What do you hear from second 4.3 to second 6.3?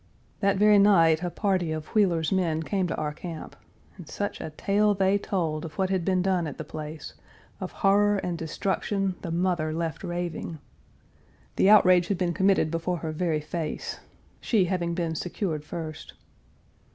a tale they told of what had been